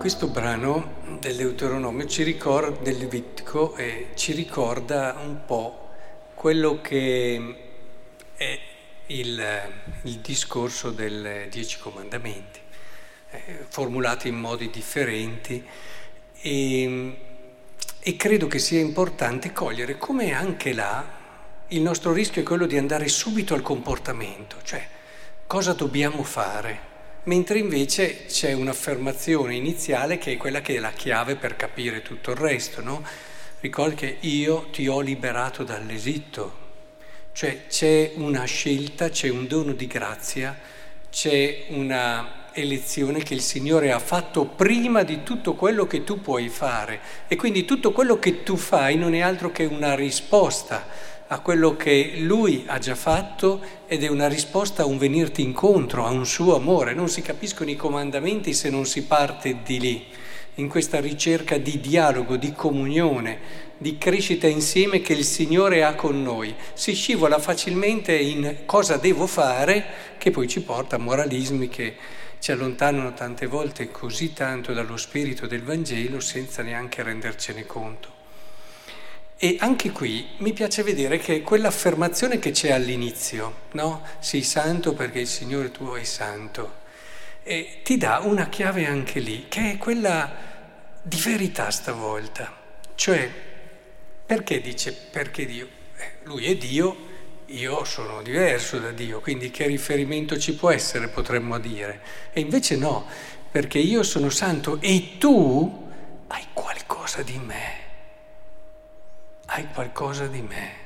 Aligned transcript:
Questo 0.00 0.28
brano 0.28 1.18
del 1.20 1.36
Deuteronomio 1.36 2.06
ricorda, 2.08 2.80
del 2.80 2.96
Levitico, 2.96 3.76
eh, 3.76 4.12
ci 4.14 4.32
ricorda 4.32 5.20
un 5.22 5.44
po' 5.44 5.90
quello 6.32 6.80
che 6.80 7.56
è 8.34 8.58
il, 9.08 9.44
il 10.04 10.18
discorso 10.20 10.90
dei 10.90 11.50
Dieci 11.50 11.78
Comandamenti, 11.78 12.60
eh, 13.30 13.66
formulati 13.68 14.28
in 14.28 14.36
modi 14.36 14.70
differenti. 14.70 15.62
E, 16.40 17.16
e 18.00 18.16
credo 18.16 18.46
che 18.46 18.58
sia 18.58 18.80
importante 18.80 19.52
cogliere 19.52 19.98
come 19.98 20.32
anche 20.32 20.72
là 20.72 21.06
il 21.68 21.82
nostro 21.82 22.14
rischio 22.14 22.40
è 22.40 22.44
quello 22.44 22.64
di 22.64 22.78
andare 22.78 23.06
subito 23.06 23.52
al 23.52 23.60
comportamento, 23.60 24.56
cioè 24.62 24.82
cosa 25.46 25.74
dobbiamo 25.74 26.22
fare 26.22 26.88
mentre 27.24 27.58
invece 27.58 28.26
c'è 28.26 28.52
un'affermazione 28.52 29.54
iniziale 29.54 30.18
che 30.18 30.32
è 30.32 30.36
quella 30.36 30.60
che 30.60 30.76
è 30.76 30.78
la 30.78 30.92
chiave 30.92 31.36
per 31.36 31.56
capire 31.56 32.02
tutto 32.02 32.30
il 32.30 32.36
resto, 32.36 32.82
no? 32.82 33.02
Ricordi 33.60 33.94
che 33.94 34.16
io 34.20 34.68
ti 34.70 34.88
ho 34.88 35.00
liberato 35.00 35.64
dall'Egitto, 35.64 36.58
cioè 37.32 37.66
c'è 37.68 38.12
una 38.16 38.44
scelta, 38.44 39.10
c'è 39.10 39.28
un 39.28 39.46
dono 39.46 39.72
di 39.72 39.86
grazia, 39.86 40.58
c'è 41.10 41.66
una 41.68 42.39
elezione 42.52 43.22
che 43.22 43.34
il 43.34 43.40
Signore 43.40 43.92
ha 43.92 43.98
fatto 43.98 44.44
prima 44.44 45.02
di 45.02 45.22
tutto 45.22 45.54
quello 45.54 45.86
che 45.86 46.04
tu 46.04 46.20
puoi 46.20 46.48
fare 46.48 47.00
e 47.28 47.36
quindi 47.36 47.64
tutto 47.64 47.92
quello 47.92 48.18
che 48.18 48.42
tu 48.42 48.56
fai 48.56 48.96
non 48.96 49.14
è 49.14 49.20
altro 49.20 49.50
che 49.50 49.64
una 49.64 49.94
risposta 49.94 50.86
a 51.32 51.38
quello 51.38 51.76
che 51.76 52.14
lui 52.18 52.64
ha 52.66 52.78
già 52.78 52.96
fatto 52.96 53.60
ed 53.86 54.02
è 54.02 54.08
una 54.08 54.26
risposta 54.26 54.82
a 54.82 54.86
un 54.86 54.98
venirti 54.98 55.42
incontro, 55.42 56.04
a 56.04 56.10
un 56.10 56.26
suo 56.26 56.56
amore. 56.56 56.92
Non 56.92 57.08
si 57.08 57.22
capiscono 57.22 57.70
i 57.70 57.76
comandamenti 57.76 58.52
se 58.52 58.68
non 58.68 58.84
si 58.84 59.04
parte 59.04 59.58
di 59.64 59.78
lì, 59.78 60.06
in 60.56 60.68
questa 60.68 60.98
ricerca 60.98 61.56
di 61.56 61.78
dialogo, 61.78 62.36
di 62.36 62.52
comunione, 62.52 63.38
di 63.78 63.96
crescita 63.96 64.48
insieme 64.48 65.00
che 65.00 65.12
il 65.12 65.24
Signore 65.24 65.84
ha 65.84 65.94
con 65.94 66.20
noi. 66.20 66.52
Si 66.74 66.94
scivola 66.94 67.38
facilmente 67.38 68.12
in 68.12 68.62
cosa 68.66 68.96
devo 68.96 69.28
fare, 69.28 69.84
che 70.18 70.32
poi 70.32 70.48
ci 70.48 70.62
porta 70.62 70.96
a 70.96 70.98
moralismi 70.98 71.68
che 71.68 71.94
ci 72.40 72.52
allontanano 72.52 73.12
tante 73.12 73.46
volte 73.46 73.90
così 73.90 74.32
tanto 74.32 74.72
dallo 74.72 74.96
spirito 74.96 75.46
del 75.46 75.62
Vangelo 75.62 76.20
senza 76.20 76.62
neanche 76.62 77.02
rendercene 77.02 77.66
conto. 77.66 78.18
E 79.36 79.56
anche 79.60 79.90
qui 79.90 80.26
mi 80.38 80.52
piace 80.52 80.82
vedere 80.82 81.18
che 81.18 81.42
quell'affermazione 81.42 82.38
che 82.38 82.50
c'è 82.50 82.72
all'inizio, 82.72 83.68
no? 83.72 84.02
Sii 84.18 84.42
santo 84.42 84.94
perché 84.94 85.20
il 85.20 85.26
Signore 85.26 85.70
tuo 85.70 85.96
è 85.96 86.04
santo, 86.04 86.78
e 87.42 87.80
ti 87.82 87.96
dà 87.96 88.20
una 88.22 88.48
chiave 88.48 88.86
anche 88.86 89.20
lì, 89.20 89.46
che 89.48 89.72
è 89.72 89.78
quella 89.78 90.30
di 91.02 91.20
verità 91.20 91.70
stavolta. 91.70 92.54
Cioè, 92.94 93.30
perché 94.26 94.60
dice 94.60 94.92
perché 94.92 95.46
Dio? 95.46 95.68
Eh, 95.96 96.10
lui 96.24 96.44
è 96.46 96.56
Dio, 96.56 97.08
io 97.50 97.84
sono 97.84 98.22
diverso 98.22 98.78
da 98.78 98.90
Dio, 98.90 99.20
quindi 99.20 99.50
che 99.50 99.66
riferimento 99.66 100.38
ci 100.38 100.54
può 100.54 100.70
essere, 100.70 101.08
potremmo 101.08 101.58
dire. 101.58 102.00
E 102.32 102.40
invece 102.40 102.76
no, 102.76 103.06
perché 103.50 103.78
io 103.78 104.02
sono 104.02 104.30
santo 104.30 104.78
e 104.80 105.16
tu 105.18 105.88
hai 106.28 106.46
qualcosa 106.52 107.22
di 107.22 107.38
me 107.38 107.80
hai 109.52 109.66
qualcosa 109.72 110.26
di 110.26 110.42
me. 110.42 110.78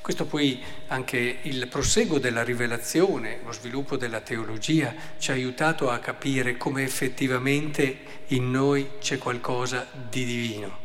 Questo 0.00 0.24
poi 0.24 0.62
anche 0.88 1.38
il 1.42 1.68
proseguo 1.68 2.18
della 2.18 2.42
rivelazione, 2.42 3.40
lo 3.44 3.52
sviluppo 3.52 3.96
della 3.96 4.20
teologia 4.20 4.94
ci 5.18 5.30
ha 5.30 5.34
aiutato 5.34 5.90
a 5.90 5.98
capire 5.98 6.56
come 6.56 6.82
effettivamente 6.82 7.98
in 8.28 8.50
noi 8.50 8.92
c'è 8.98 9.18
qualcosa 9.18 9.86
di 9.92 10.24
divino. 10.24 10.78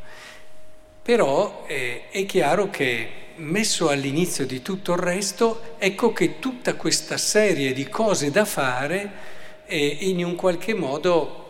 Però 1.01 1.65
eh, 1.67 2.09
è 2.09 2.25
chiaro 2.25 2.69
che 2.69 3.25
messo 3.38 3.90
all'inizio 3.90 4.46
di 4.46 4.62
tutto 4.62 4.94
il 4.94 5.00
resto, 5.00 5.75
ecco 5.78 6.13
che 6.13 6.40
tutta 6.40 6.75
questa 6.75 7.18
serie 7.18 7.73
di 7.73 7.88
cose 7.90 8.31
da 8.31 8.46
fare 8.46 9.12
eh, 9.66 9.97
in 10.01 10.23
un 10.23 10.35
qualche 10.35 10.73
modo 10.73 11.44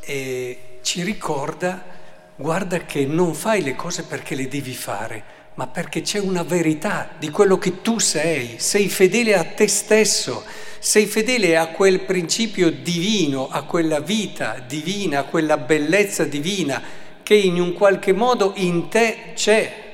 eh, 0.00 0.78
ci 0.82 1.02
ricorda 1.02 1.94
guarda 2.36 2.84
che 2.84 3.06
non 3.06 3.34
fai 3.34 3.62
le 3.62 3.74
cose 3.74 4.02
perché 4.02 4.34
le 4.34 4.46
devi 4.46 4.74
fare, 4.74 5.24
ma 5.54 5.66
perché 5.66 6.02
c'è 6.02 6.18
una 6.18 6.42
verità 6.42 7.10
di 7.18 7.30
quello 7.30 7.56
che 7.56 7.80
tu 7.80 7.98
sei, 7.98 8.56
sei 8.58 8.88
fedele 8.88 9.34
a 9.34 9.44
te 9.44 9.66
stesso, 9.66 10.44
sei 10.78 11.06
fedele 11.06 11.56
a 11.56 11.68
quel 11.68 12.00
principio 12.00 12.70
divino, 12.70 13.48
a 13.48 13.62
quella 13.62 14.00
vita 14.00 14.62
divina, 14.66 15.20
a 15.20 15.24
quella 15.24 15.56
bellezza 15.56 16.24
divina 16.24 16.82
che 17.22 17.34
in 17.34 17.58
un 17.60 17.72
qualche 17.72 18.12
modo 18.12 18.52
in 18.56 18.88
te 18.88 19.32
c'è. 19.34 19.84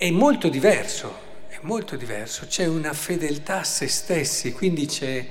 È 0.00 0.12
molto 0.12 0.48
diverso, 0.48 1.12
è 1.48 1.58
molto 1.62 1.96
diverso, 1.96 2.46
c'è 2.46 2.66
una 2.66 2.92
fedeltà 2.92 3.58
a 3.58 3.64
se 3.64 3.88
stessi, 3.88 4.52
quindi 4.52 4.86
c'è 4.86 5.26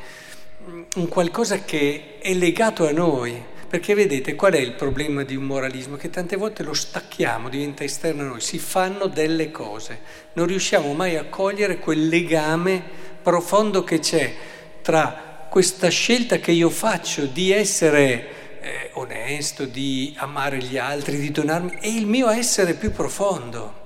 un 0.95 1.07
qualcosa 1.07 1.59
che 1.63 2.17
è 2.19 2.33
legato 2.33 2.85
a 2.85 2.91
noi 2.91 3.41
perché 3.65 3.93
vedete 3.93 4.35
qual 4.35 4.55
è 4.55 4.59
il 4.59 4.73
problema 4.73 5.23
di 5.23 5.37
un 5.37 5.45
moralismo? 5.45 5.95
Che 5.95 6.09
tante 6.09 6.35
volte 6.35 6.63
lo 6.63 6.73
stacchiamo, 6.73 7.47
diventa 7.47 7.85
esterno 7.85 8.23
a 8.23 8.25
noi, 8.25 8.41
si 8.41 8.59
fanno 8.59 9.07
delle 9.07 9.51
cose, 9.51 10.01
non 10.33 10.47
riusciamo 10.47 10.91
mai 10.91 11.15
a 11.15 11.23
cogliere 11.29 11.77
quel 11.77 12.09
legame 12.09 12.83
profondo 13.23 13.85
che 13.85 13.99
c'è 13.99 14.35
tra 14.81 15.47
questa 15.49 15.87
scelta 15.87 16.39
che 16.39 16.51
io 16.51 16.69
faccio 16.69 17.25
di 17.25 17.53
essere 17.53 18.59
eh, 18.59 18.89
onesto, 18.95 19.63
di 19.63 20.13
amare 20.17 20.57
gli 20.57 20.77
altri, 20.77 21.19
di 21.19 21.31
donarmi, 21.31 21.77
e 21.79 21.87
il 21.87 22.05
mio 22.05 22.27
essere 22.27 22.73
più 22.73 22.91
profondo. 22.91 23.85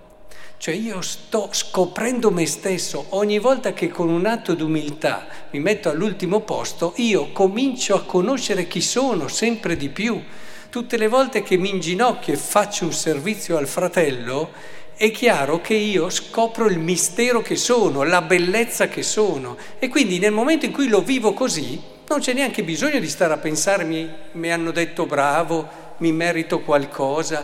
Cioè 0.62 0.76
io 0.76 1.02
sto 1.02 1.50
scoprendo 1.54 2.30
me 2.30 2.46
stesso, 2.46 3.08
ogni 3.10 3.40
volta 3.40 3.74
che 3.74 3.90
con 3.90 4.10
un 4.10 4.28
atto 4.28 4.54
d'umiltà 4.54 5.26
mi 5.50 5.60
metto 5.60 5.90
all'ultimo 5.90 6.42
posto, 6.42 6.94
io 6.98 7.32
comincio 7.32 7.96
a 7.96 8.04
conoscere 8.04 8.68
chi 8.68 8.80
sono 8.80 9.28
sempre 9.28 9.76
di 9.76 9.90
più. 9.90 10.24
Tutte 10.70 10.98
le 10.98 11.08
volte 11.08 11.42
che 11.42 11.58
mi 11.58 11.72
inginocchio 11.72 12.36
e 12.36 12.38
faccio 12.38 12.86
un 12.86 12.94
servizio 12.94 13.58
al 13.58 13.66
fratello, 13.66 14.52
è 14.94 15.10
chiaro 15.10 15.62
che 15.62 15.74
io 15.74 16.12
scopro 16.12 16.68
il 16.68 16.78
mistero 16.78 17.42
che 17.42 17.56
sono, 17.56 18.04
la 18.04 18.22
bellezza 18.22 18.88
che 18.88 19.02
sono. 19.02 19.58
E 19.80 19.88
quindi 19.88 20.20
nel 20.20 20.32
momento 20.32 20.68
in 20.68 20.74
cui 20.74 20.90
lo 20.90 21.02
vivo 21.02 21.34
così, 21.34 21.82
non 22.08 22.20
c'è 22.20 22.34
neanche 22.34 22.64
bisogno 22.64 23.00
di 23.00 23.10
stare 23.10 23.34
a 23.34 23.38
pensare 23.38 23.84
mi, 23.84 24.08
mi 24.34 24.52
hanno 24.52 24.70
detto 24.70 25.08
bravo, 25.08 25.68
mi 25.98 26.12
merito 26.12 26.60
qualcosa. 26.60 27.44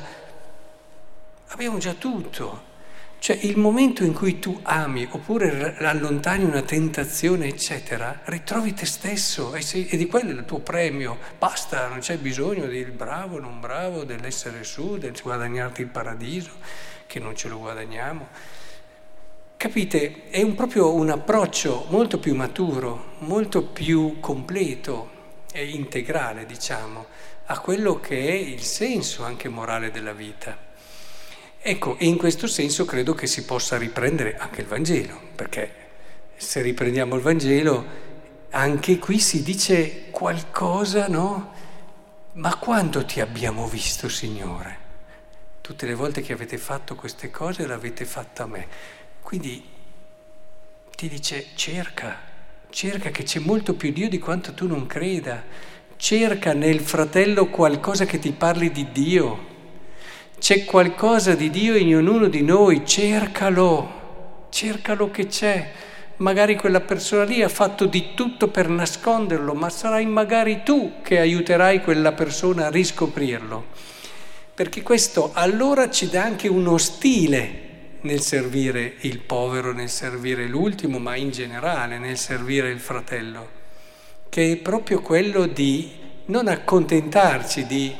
Abbiamo 1.47 1.79
già 1.79 1.93
tutto. 1.93 2.75
Cioè 3.19 3.37
il 3.41 3.57
momento 3.57 4.03
in 4.03 4.13
cui 4.13 4.39
tu 4.39 4.59
ami 4.63 5.07
oppure 5.09 5.75
allontani 5.79 6.43
una 6.43 6.61
tentazione, 6.61 7.47
eccetera, 7.47 8.21
ritrovi 8.25 8.73
te 8.73 8.85
stesso 8.85 9.53
e, 9.55 9.61
sei, 9.61 9.87
e 9.87 9.97
di 9.97 10.05
quello 10.05 10.29
è 10.29 10.33
il 10.33 10.45
tuo 10.45 10.59
premio. 10.59 11.17
Basta, 11.37 11.87
non 11.87 11.99
c'è 11.99 12.17
bisogno 12.17 12.67
del 12.67 12.91
bravo, 12.91 13.39
non 13.39 13.59
bravo, 13.59 14.03
dell'essere 14.03 14.63
su, 14.63 14.97
del 14.97 15.19
guadagnarti 15.21 15.81
il 15.81 15.87
paradiso, 15.87 16.51
che 17.07 17.19
non 17.19 17.35
ce 17.35 17.49
lo 17.49 17.57
guadagniamo. 17.57 18.27
Capite? 19.57 20.29
È 20.29 20.41
un, 20.43 20.53
proprio 20.53 20.93
un 20.93 21.09
approccio 21.09 21.87
molto 21.89 22.19
più 22.19 22.35
maturo, 22.35 23.15
molto 23.19 23.63
più 23.63 24.19
completo 24.19 25.09
e 25.51 25.65
integrale, 25.69 26.45
diciamo, 26.45 27.07
a 27.47 27.59
quello 27.59 27.99
che 27.99 28.27
è 28.27 28.33
il 28.33 28.61
senso 28.61 29.23
anche 29.23 29.49
morale 29.49 29.89
della 29.89 30.13
vita. 30.13 30.66
Ecco, 31.69 31.97
e 31.97 32.05
in 32.05 32.15
questo 32.15 32.47
senso 32.47 32.85
credo 32.85 33.13
che 33.13 33.27
si 33.27 33.43
possa 33.43 33.77
riprendere 33.77 34.37
anche 34.37 34.61
il 34.61 34.67
Vangelo, 34.67 35.19
perché 35.35 35.69
se 36.37 36.61
riprendiamo 36.61 37.15
il 37.15 37.21
Vangelo, 37.21 37.85
anche 38.51 38.97
qui 38.99 39.19
si 39.19 39.43
dice 39.43 40.05
qualcosa, 40.09 41.09
no? 41.09 41.51
Ma 42.35 42.55
quando 42.55 43.03
ti 43.03 43.19
abbiamo 43.19 43.67
visto, 43.67 44.07
Signore? 44.07 44.77
Tutte 45.59 45.85
le 45.85 45.93
volte 45.93 46.21
che 46.21 46.31
avete 46.31 46.57
fatto 46.57 46.95
queste 46.95 47.31
cose 47.31 47.67
l'avete 47.67 48.05
fatta 48.05 48.43
a 48.43 48.47
me. 48.47 48.67
Quindi 49.21 49.61
ti 50.95 51.09
dice 51.09 51.47
cerca, 51.55 52.17
cerca 52.69 53.09
che 53.09 53.23
c'è 53.23 53.39
molto 53.39 53.73
più 53.73 53.91
Dio 53.91 54.07
di 54.07 54.19
quanto 54.19 54.53
tu 54.53 54.67
non 54.67 54.87
creda. 54.87 55.43
Cerca 55.97 56.53
nel 56.53 56.79
fratello 56.79 57.47
qualcosa 57.47 58.05
che 58.05 58.19
ti 58.19 58.31
parli 58.31 58.71
di 58.71 58.89
Dio. 58.93 59.55
C'è 60.39 60.65
qualcosa 60.65 61.35
di 61.35 61.49
Dio 61.49 61.75
in 61.75 61.95
ognuno 61.95 62.27
di 62.27 62.41
noi, 62.41 62.85
cercalo, 62.85 64.47
cercalo 64.49 65.11
che 65.11 65.27
c'è. 65.27 65.71
Magari 66.17 66.55
quella 66.55 66.81
persona 66.81 67.23
lì 67.23 67.41
ha 67.41 67.49
fatto 67.49 67.85
di 67.85 68.13
tutto 68.15 68.47
per 68.47 68.69
nasconderlo, 68.69 69.53
ma 69.53 69.69
sarai 69.69 70.05
magari 70.05 70.61
tu 70.63 71.01
che 71.01 71.19
aiuterai 71.19 71.81
quella 71.81 72.13
persona 72.13 72.67
a 72.67 72.71
riscoprirlo. 72.71 73.65
Perché 74.53 74.81
questo 74.81 75.31
allora 75.33 75.89
ci 75.89 76.09
dà 76.09 76.23
anche 76.23 76.47
uno 76.47 76.77
stile 76.77 77.65
nel 78.01 78.21
servire 78.21 78.95
il 79.01 79.19
povero, 79.19 79.73
nel 79.73 79.89
servire 79.89 80.47
l'ultimo, 80.47 80.99
ma 80.99 81.15
in 81.15 81.31
generale 81.31 81.97
nel 81.97 82.17
servire 82.17 82.69
il 82.69 82.79
fratello 82.79 83.57
che 84.29 84.51
è 84.51 84.57
proprio 84.57 85.01
quello 85.01 85.45
di 85.45 85.91
non 86.25 86.47
accontentarci 86.47 87.65
di 87.65 87.95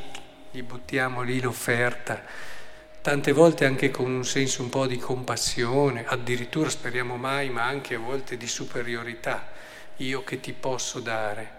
gli 0.58 0.64
buttiamo 0.64 1.22
lì 1.22 1.40
l'offerta, 1.40 2.20
tante 3.04 3.32
volte 3.32 3.66
anche 3.66 3.92
con 3.92 4.10
un 4.10 4.26
senso 4.26 4.64
un 4.64 4.70
po' 4.70 4.88
di 4.88 4.98
compassione, 4.98 6.04
addirittura 6.04 6.68
speriamo 6.68 7.16
mai, 7.16 7.52
ma 7.52 7.66
anche 7.66 7.94
a 7.94 8.00
volte 8.00 8.38
di 8.38 8.48
superiorità, 8.48 9.50
io 9.98 10.24
che 10.24 10.40
ti 10.40 10.54
posso 10.54 11.00
dare. 11.00 11.52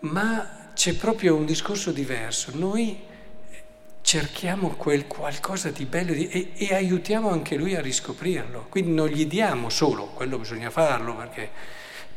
Ma 0.00 0.68
c'è 0.74 0.92
proprio 0.96 1.34
un 1.34 1.46
discorso 1.46 1.92
diverso, 1.92 2.50
noi 2.52 3.04
cerchiamo 4.02 4.68
quel 4.68 5.06
qualcosa 5.06 5.70
di 5.70 5.86
bello 5.86 6.12
e, 6.12 6.52
e, 6.54 6.74
aiutiamo 6.74 7.30
anche 7.30 7.56
lui 7.56 7.74
a 7.74 7.80
riscoprirlo. 7.80 8.66
Quindi 8.68 8.92
non 8.92 9.08
gli 9.08 9.24
diamo 9.24 9.70
solo, 9.70 10.08
quello 10.08 10.36
bisogna 10.36 10.68
farlo, 10.68 11.16
perché, 11.16 11.50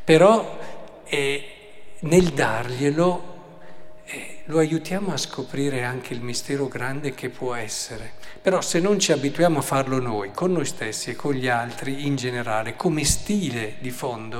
però 0.04 0.58
eh, 1.04 1.48
nel 2.00 2.26
darglielo 2.26 3.29
lo 4.50 4.58
aiutiamo 4.58 5.12
a 5.12 5.16
scoprire 5.16 5.84
anche 5.84 6.12
il 6.12 6.20
mistero 6.20 6.66
grande 6.66 7.14
che 7.14 7.28
può 7.28 7.54
essere. 7.54 8.12
Però 8.42 8.60
se 8.60 8.80
non 8.80 8.98
ci 8.98 9.12
abituiamo 9.12 9.60
a 9.60 9.62
farlo 9.62 10.00
noi, 10.00 10.32
con 10.32 10.52
noi 10.52 10.64
stessi 10.64 11.10
e 11.10 11.16
con 11.16 11.34
gli 11.34 11.46
altri 11.46 12.04
in 12.06 12.16
generale, 12.16 12.74
come 12.74 13.04
stile 13.04 13.76
di 13.78 13.90
fondo, 13.90 14.38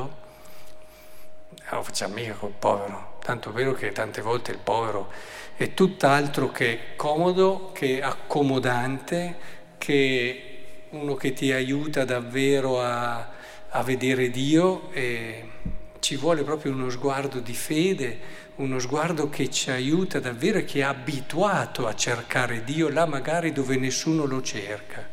non 1.49 1.79
lo 1.79 1.83
facciamo 1.83 2.15
mica 2.15 2.33
col 2.33 2.53
povero. 2.59 3.19
Tanto 3.23 3.51
è 3.51 3.53
vero 3.53 3.73
che 3.73 3.93
tante 3.93 4.21
volte 4.21 4.51
il 4.51 4.59
povero 4.59 5.13
è 5.57 5.75
tutt'altro 5.75 6.51
che 6.51 6.97
comodo, 6.97 7.71
che 7.73 8.03
accomodante, 8.03 9.37
che 9.79 10.87
uno 10.91 11.15
che 11.15 11.33
ti 11.33 11.53
aiuta 11.53 12.05
davvero 12.05 12.83
a, 12.83 13.31
a 13.69 13.83
vedere 13.85 14.31
Dio 14.31 14.91
e 14.91 15.49
ci 16.11 16.17
vuole 16.17 16.43
proprio 16.43 16.73
uno 16.73 16.91
sguardo 16.91 17.39
di 17.39 17.55
fede, 17.55 18.19
uno 18.57 18.81
sguardo 18.81 19.29
che 19.29 19.49
ci 19.49 19.71
aiuta 19.71 20.19
davvero 20.19 20.65
che 20.65 20.81
è 20.81 20.83
abituato 20.83 21.87
a 21.87 21.95
cercare 21.95 22.65
Dio 22.65 22.89
là 22.89 23.07
magari 23.07 23.53
dove 23.53 23.77
nessuno 23.77 24.25
lo 24.25 24.43
cerca. 24.43 25.09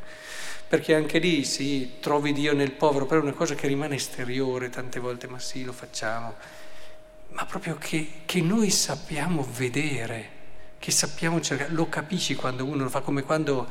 Perché 0.68 0.96
anche 0.96 1.20
lì 1.20 1.44
sì, 1.44 2.00
trovi 2.00 2.34
Dio 2.34 2.56
nel 2.56 2.72
povero, 2.72 3.06
però 3.06 3.20
è 3.20 3.24
una 3.24 3.34
cosa 3.34 3.54
che 3.54 3.68
rimane 3.68 3.94
esteriore 3.94 4.72
tante 4.72 5.00
volte, 5.00 5.28
ma 5.28 5.38
sì, 5.38 5.64
lo 5.64 5.72
facciamo. 5.72 6.34
Ma 7.34 7.46
proprio 7.46 7.76
che, 7.78 8.22
che 8.26 8.42
noi 8.42 8.72
sappiamo 8.72 9.48
vedere 9.56 10.30
che 10.80 10.90
sappiamo 10.90 11.40
cercare, 11.42 11.72
lo 11.74 11.88
capisci 11.90 12.34
quando 12.34 12.66
uno 12.66 12.82
lo 12.82 12.90
fa, 12.90 13.02
come 13.02 13.22
quando 13.22 13.68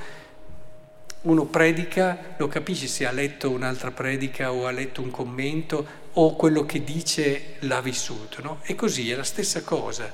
uno 1.23 1.45
predica, 1.47 2.37
lo 2.37 2.47
capisci 2.47 2.87
se 2.87 3.05
ha 3.05 3.11
letto 3.11 3.51
un'altra 3.51 3.91
predica 3.91 4.53
o 4.53 4.69
ha 4.69 4.71
letto 4.71 5.03
un 5.03 5.11
commento 5.11 6.05
o 6.19 6.35
quello 6.35 6.65
che 6.65 6.83
dice 6.83 7.57
l'ha 7.61 7.81
vissuto, 7.81 8.43
no? 8.43 8.61
E 8.63 8.75
così 8.75 9.11
è 9.11 9.15
la 9.17 9.25
stessa 9.25 9.63
cosa. 9.63 10.11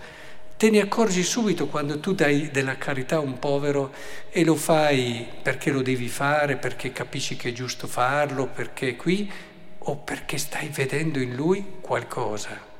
Te 0.56 0.70
ne 0.70 0.80
accorgi 0.80 1.22
subito 1.22 1.66
quando 1.66 1.98
tu 1.98 2.12
dai 2.12 2.50
della 2.50 2.76
carità 2.76 3.16
a 3.16 3.20
un 3.20 3.38
povero 3.38 3.92
e 4.30 4.44
lo 4.44 4.54
fai 4.54 5.26
perché 5.42 5.70
lo 5.70 5.82
devi 5.82 6.08
fare, 6.08 6.56
perché 6.56 6.92
capisci 6.92 7.36
che 7.36 7.48
è 7.50 7.52
giusto 7.52 7.86
farlo, 7.86 8.46
perché 8.46 8.96
qui 8.96 9.30
o 9.78 9.96
perché 9.96 10.38
stai 10.38 10.68
vedendo 10.68 11.18
in 11.18 11.34
lui 11.34 11.78
qualcosa 11.80 12.70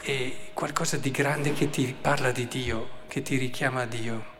e 0.00 0.36
qualcosa 0.52 0.96
di 0.96 1.10
grande 1.10 1.52
che 1.52 1.70
ti 1.70 1.94
parla 1.98 2.30
di 2.32 2.46
Dio, 2.46 2.88
che 3.08 3.22
ti 3.22 3.36
richiama 3.36 3.82
a 3.82 3.86
Dio. 3.86 4.32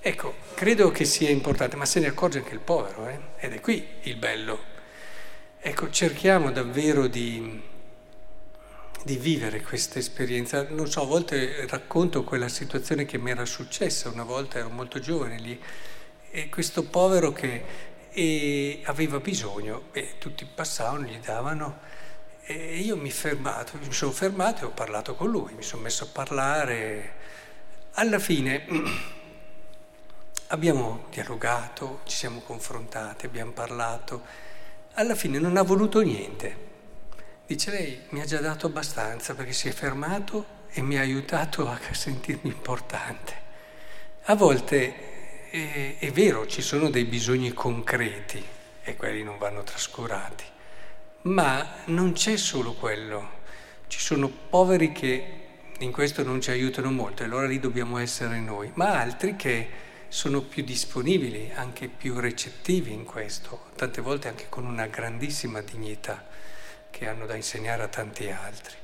Ecco, 0.00 0.34
credo 0.54 0.90
che 0.90 1.04
sia 1.04 1.30
importante, 1.30 1.76
ma 1.76 1.86
se 1.86 2.00
ne 2.00 2.08
accorge 2.08 2.38
anche 2.38 2.52
il 2.52 2.60
povero, 2.60 3.08
eh? 3.08 3.18
ed 3.38 3.54
è 3.54 3.60
qui 3.60 3.86
il 4.02 4.16
bello. 4.16 4.72
Ecco, 5.66 5.88
cerchiamo 5.88 6.52
davvero 6.52 7.06
di, 7.06 7.58
di 9.02 9.16
vivere 9.16 9.62
questa 9.62 9.98
esperienza. 9.98 10.66
Non 10.68 10.90
so, 10.90 11.00
a 11.00 11.06
volte 11.06 11.66
racconto 11.66 12.22
quella 12.22 12.48
situazione 12.48 13.06
che 13.06 13.16
mi 13.16 13.30
era 13.30 13.46
successa, 13.46 14.10
una 14.10 14.24
volta 14.24 14.58
ero 14.58 14.68
molto 14.68 14.98
giovane 14.98 15.38
lì, 15.38 15.58
e 16.30 16.50
questo 16.50 16.84
povero 16.84 17.32
che 17.32 18.82
aveva 18.84 19.20
bisogno, 19.20 19.84
e 19.92 20.18
tutti 20.18 20.44
passavano, 20.44 21.06
gli 21.06 21.18
davano, 21.20 21.78
e 22.42 22.80
io 22.80 22.98
mi, 22.98 23.10
fermato, 23.10 23.78
mi 23.78 23.90
sono 23.90 24.12
fermato 24.12 24.64
e 24.64 24.66
ho 24.66 24.70
parlato 24.72 25.14
con 25.14 25.30
lui, 25.30 25.54
mi 25.54 25.62
sono 25.62 25.80
messo 25.80 26.04
a 26.04 26.08
parlare. 26.12 27.14
Alla 27.92 28.18
fine 28.18 28.66
abbiamo 30.48 31.06
dialogato, 31.08 32.00
ci 32.04 32.18
siamo 32.18 32.40
confrontati, 32.40 33.24
abbiamo 33.24 33.52
parlato. 33.52 34.52
Alla 34.96 35.16
fine 35.16 35.40
non 35.40 35.56
ha 35.56 35.62
voluto 35.62 36.00
niente. 36.02 36.62
Dice 37.46 37.70
lei 37.72 38.00
mi 38.10 38.20
ha 38.20 38.24
già 38.24 38.38
dato 38.38 38.66
abbastanza 38.66 39.34
perché 39.34 39.52
si 39.52 39.66
è 39.66 39.72
fermato 39.72 40.62
e 40.70 40.82
mi 40.82 40.96
ha 40.96 41.00
aiutato 41.00 41.68
a 41.68 41.78
sentirmi 41.90 42.50
importante. 42.50 43.42
A 44.26 44.36
volte 44.36 45.50
è, 45.50 45.96
è 45.98 46.10
vero, 46.12 46.46
ci 46.46 46.62
sono 46.62 46.90
dei 46.90 47.04
bisogni 47.06 47.52
concreti 47.52 48.40
e 48.84 48.94
quelli 48.94 49.24
non 49.24 49.36
vanno 49.36 49.64
trascurati. 49.64 50.44
Ma 51.22 51.78
non 51.86 52.12
c'è 52.12 52.36
solo 52.36 52.74
quello, 52.74 53.30
ci 53.88 53.98
sono 53.98 54.28
poveri 54.28 54.92
che 54.92 55.40
in 55.78 55.90
questo 55.90 56.22
non 56.22 56.40
ci 56.40 56.50
aiutano 56.50 56.92
molto 56.92 57.22
e 57.22 57.26
allora 57.26 57.48
lì 57.48 57.58
dobbiamo 57.58 57.98
essere 57.98 58.38
noi, 58.38 58.70
ma 58.74 59.00
altri 59.00 59.34
che 59.34 59.68
sono 60.14 60.42
più 60.42 60.62
disponibili, 60.62 61.50
anche 61.52 61.88
più 61.88 62.20
recettivi 62.20 62.92
in 62.92 63.02
questo, 63.02 63.70
tante 63.74 64.00
volte 64.00 64.28
anche 64.28 64.46
con 64.48 64.64
una 64.64 64.86
grandissima 64.86 65.60
dignità 65.60 66.24
che 66.88 67.08
hanno 67.08 67.26
da 67.26 67.34
insegnare 67.34 67.82
a 67.82 67.88
tanti 67.88 68.30
altri. 68.30 68.76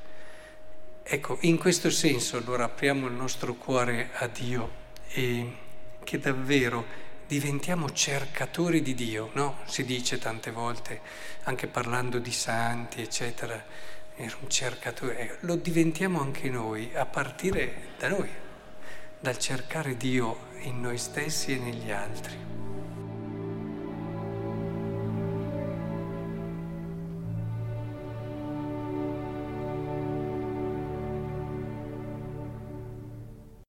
Ecco, 1.04 1.38
in 1.42 1.56
questo 1.56 1.88
senso 1.88 2.36
allora 2.36 2.64
apriamo 2.64 3.06
il 3.06 3.12
nostro 3.12 3.54
cuore 3.54 4.10
a 4.14 4.26
Dio 4.26 4.70
e 5.06 5.56
che 6.02 6.18
davvero 6.18 6.84
diventiamo 7.28 7.92
cercatori 7.92 8.82
di 8.82 8.96
Dio, 8.96 9.30
no? 9.34 9.60
Si 9.66 9.84
dice 9.84 10.18
tante 10.18 10.50
volte, 10.50 11.00
anche 11.44 11.68
parlando 11.68 12.18
di 12.18 12.32
santi, 12.32 13.02
eccetera, 13.02 13.64
era 14.16 14.36
un 14.40 14.50
cercatore, 14.50 15.18
eh, 15.20 15.36
lo 15.42 15.54
diventiamo 15.54 16.20
anche 16.20 16.50
noi, 16.50 16.90
a 16.92 17.06
partire 17.06 17.92
da 17.98 18.08
noi, 18.08 18.28
dal 19.20 19.38
cercare 19.38 19.96
Dio 19.96 20.48
in 20.62 20.80
noi 20.80 20.98
stessi 20.98 21.52
e 21.52 21.58
negli 21.58 21.90
altri. 21.90 22.34